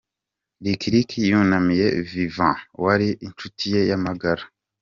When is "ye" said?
3.73-3.83